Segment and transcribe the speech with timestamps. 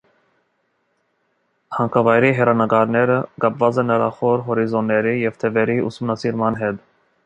[1.81, 6.87] Հանքավայրի հեռանկարները կապված են նրա խոր հորիզոնների և թևերի ուսումնասիրման հետ։